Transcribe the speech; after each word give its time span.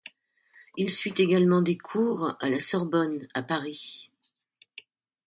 Il 0.77 0.89
suit 0.89 1.13
également 1.19 1.61
des 1.61 1.77
cours 1.77 2.35
à 2.39 2.49
la 2.49 2.59
Sorbonne 2.59 3.27
à 3.35 3.43
Paris. 3.43 4.09